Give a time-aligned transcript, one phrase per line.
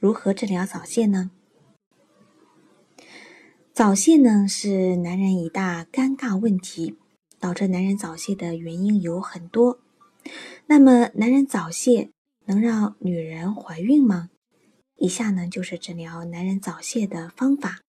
[0.00, 1.30] 如何治疗早泄呢？
[3.74, 6.96] 早泄呢是男人一大尴尬问题，
[7.38, 9.78] 导致男人早泄的原因有很多。
[10.68, 12.08] 那么，男人早泄
[12.46, 14.30] 能让女人怀孕吗？
[14.96, 17.80] 以下呢就是治疗男人早泄的方法。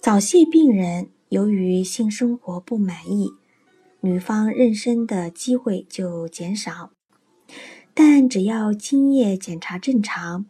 [0.00, 3.32] 早泄病人由于性生活不满意。
[4.00, 6.92] 女方妊娠的机会就减少，
[8.00, 10.46] 但只要精液检查正常，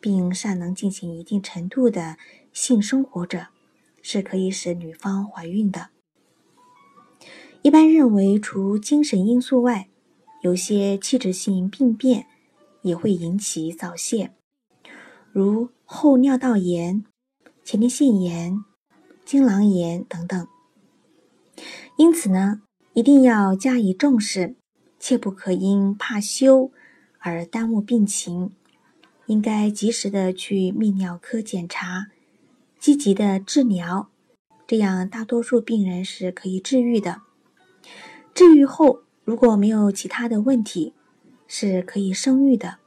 [0.00, 2.18] 并尚能进行一定程度的
[2.52, 3.46] 性生活者，
[4.02, 5.88] 是可以使女方怀孕的。
[7.62, 9.88] 一般认为，除精神因素外，
[10.42, 12.26] 有些器质性病变
[12.82, 14.32] 也会引起早泄，
[15.32, 17.02] 如后尿道炎、
[17.64, 18.62] 前列腺炎、
[19.24, 20.46] 精囊炎等等。
[21.96, 22.60] 因此呢。
[22.92, 24.54] 一定要加以重视，
[25.04, 26.70] 切不可因怕羞
[27.18, 28.52] 而耽误病情。
[29.26, 32.06] 应该及时的去泌尿科检查，
[32.78, 34.08] 积极的治疗，
[34.66, 37.20] 这样大多数病人是可以治愈的。
[38.32, 40.94] 治愈后如果没有其他的问题，
[41.46, 42.78] 是可以生育的。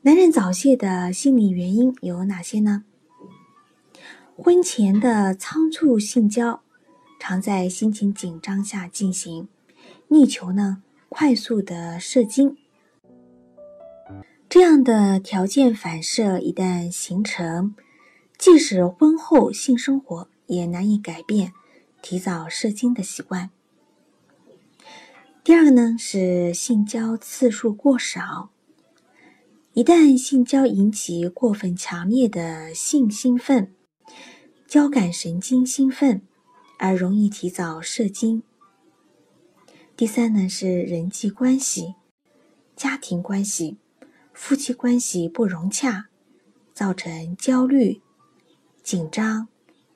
[0.00, 2.84] 男人早泄的心理原因有哪些呢？
[4.34, 6.62] 婚前的仓促性交。
[7.20, 9.48] 常在心情紧张下进行，
[10.14, 12.56] 力求呢快速的射精。
[14.48, 17.74] 这样的条件反射一旦形成，
[18.38, 21.52] 即使婚后性生活也难以改变
[22.00, 23.50] 提早射精的习惯。
[25.42, 28.50] 第二个呢是性交次数过少，
[29.72, 33.74] 一旦性交引起过分强烈的性兴奋，
[34.68, 36.22] 交感神经兴奋。
[36.76, 38.42] 而容易提早射精。
[39.96, 41.94] 第三呢是人际关系、
[42.74, 43.78] 家庭关系、
[44.32, 46.08] 夫妻关系不融洽，
[46.72, 48.02] 造成焦虑、
[48.82, 49.46] 紧张、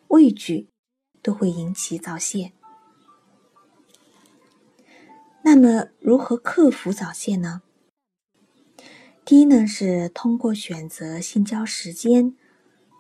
[0.07, 0.69] 畏惧，
[1.21, 2.53] 都会引起早泄。
[5.43, 7.63] 那么如何克服早泄呢？
[9.25, 12.37] 第一呢是通过选择性交时间，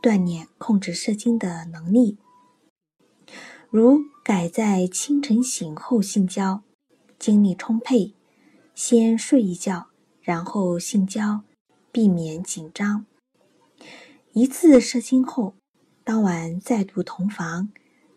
[0.03, 2.19] 锻炼控制射精的能力。
[3.71, 6.65] 如改在清晨醒后性交，
[7.19, 8.15] 精力充沛，
[8.75, 9.89] 先睡一觉，
[10.23, 11.43] 然后性交，
[11.91, 13.07] 避免紧张。
[14.33, 15.55] 一次射精后，
[16.05, 17.71] 当晚再度同房，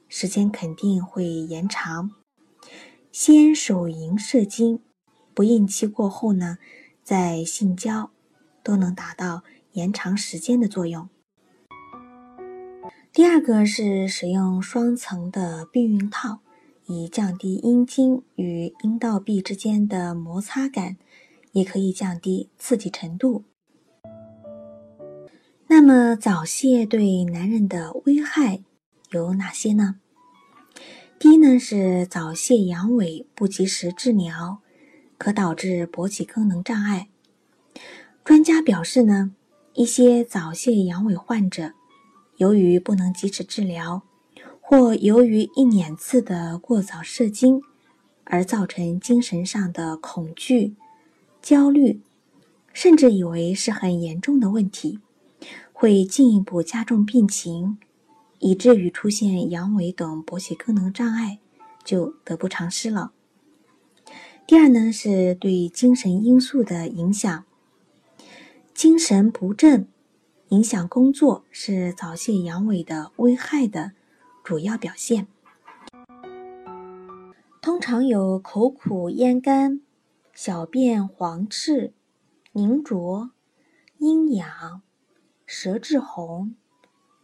[0.08, 2.12] 时间肯定会延长。
[3.12, 4.82] 先手淫射精，
[5.34, 6.60] 不应期过后呢，
[7.04, 8.12] 再性交，
[8.62, 11.10] 都能达到延长时间的作用。
[13.12, 16.40] 第二个是使用双层的避孕套，
[16.92, 20.98] 以降低阴茎与阴道壁之间的摩擦感，
[21.54, 23.46] 也可以降低刺激程度。
[25.68, 28.62] 那么早泄对男人的危害
[29.12, 29.96] 有哪些呢？
[31.18, 34.60] 第一呢是早泄阳痿不及时治疗，
[35.18, 37.08] 可导致勃起功能障碍。
[38.26, 39.34] 专家表示呢，
[39.74, 41.74] 一些早泄阳痿患者。
[42.38, 44.02] 由于不能及时治疗，
[44.72, 47.62] 或由于一两次的过早射精，
[48.24, 50.76] 而造成精神上的恐惧、
[51.42, 52.00] 焦虑，
[52.72, 55.00] 甚至以为是很严重的问题，
[55.74, 57.80] 会进一步加重病情，
[58.40, 61.40] 以至于出现阳痿等勃起功能障碍，
[61.84, 63.12] 就得不偿失了。
[64.48, 67.44] 第二呢，是对精神因素的影响，
[68.74, 69.90] 精神不振。
[70.48, 73.92] 影响工作是早泄阳痿的危害的
[74.52, 75.28] 主要表现，
[77.62, 79.80] 通常有口苦咽干、
[80.34, 81.94] 小便黄赤、
[82.52, 83.32] 凝浊、
[84.00, 84.82] 阴痒、
[85.46, 86.54] 舌质红、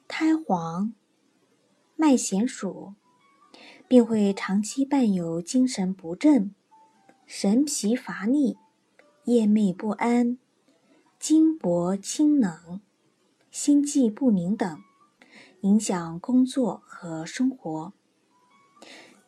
[0.07, 0.93] 苔黄、
[1.97, 2.93] 脉弦数，
[3.89, 6.55] 并会长期伴有精神不振、
[7.25, 8.57] 神疲乏力、
[9.25, 10.37] 夜寐不安、
[11.19, 12.79] 筋薄清冷。
[13.51, 14.81] 心悸不宁等，
[15.61, 17.93] 影响工作和生活。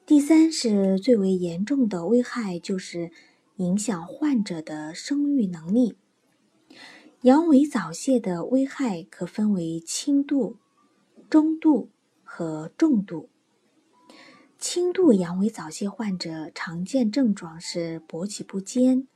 [0.05, 3.11] 第三是最为严重的危害，就是
[3.57, 5.95] 影响患者的生育能力。
[7.23, 10.57] 阳痿早泄的危害可分为轻度、
[11.29, 11.89] 中度
[12.23, 13.29] 和重度。
[14.57, 19.07] 轻度阳痿早泄患者常见症状是勃起不坚，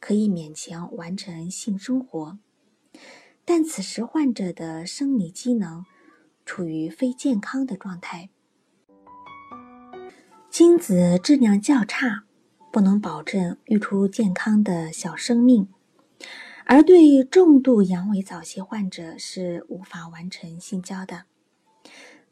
[0.00, 2.38] 可以勉强完成性生活，
[3.44, 5.84] 但此时患者的生理机能
[6.46, 8.30] 处于非健康的状态，
[10.48, 12.24] 精子质量较差，
[12.72, 15.68] 不能保证育出健康的小生命。
[16.64, 21.24] 而对重度阳痿早泄患者是无法完成性交的。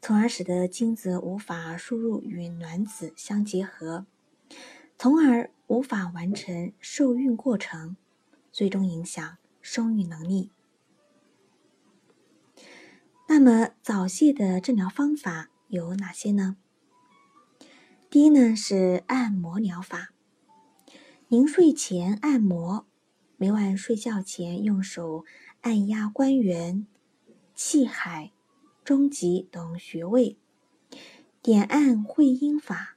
[0.01, 4.05] 从而使得精子无法输入与卵子相结合，
[4.97, 7.95] 从而无法完成受孕过程，
[8.51, 10.51] 最终影响生育能力。
[13.37, 16.55] 那么早泄的治疗方法有哪些呢？
[18.09, 20.11] 第一呢是按摩疗法，
[21.27, 22.85] 临睡前按摩，
[23.35, 25.25] 每晚睡觉前用手
[25.59, 26.87] 按压关元、
[27.53, 28.31] 气海。
[28.85, 30.37] 中极等穴位，
[31.41, 32.95] 点按会阴法、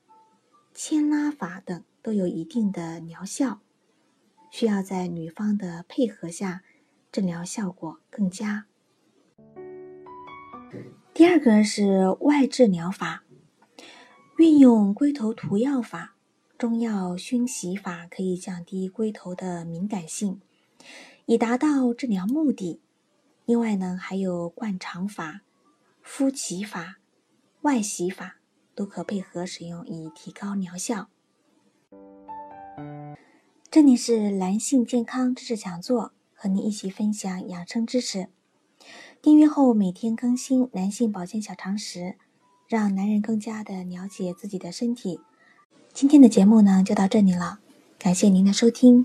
[0.72, 3.60] 牵拉法等都有一定的疗效，
[4.52, 6.62] 需要在女方的配合下，
[7.10, 8.66] 治疗效果更佳。
[11.14, 13.24] 第二个是外治疗法，
[14.38, 16.16] 运用龟头涂药法、
[16.56, 20.40] 中药熏洗法，可以降低龟头的敏感性，
[21.26, 22.80] 以达到治疗目的。
[23.44, 25.42] 另外呢，还有灌肠法。
[26.00, 26.96] 敷脐法、
[27.60, 28.38] 外洗法
[28.74, 31.10] 都可配合使用，以提高疗效。
[33.70, 38.30] 这里是男性健康知识讲座，和你一起分享养生知识。
[39.20, 42.14] 订阅后每天更新男性保健小常识，
[42.68, 45.20] 让男人更加的了解自己的身体。
[45.92, 47.58] 今天的节目呢就到这里了，
[47.98, 49.04] 感谢您的收听，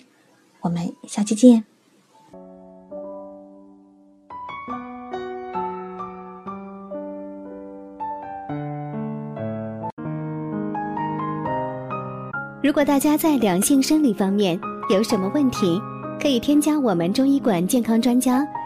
[0.61, 1.63] 我们下期见。
[12.61, 14.57] 如果大家在两性生理方面
[14.89, 15.81] 有什么问题，
[16.19, 18.47] 可以添加我们中医馆健康专家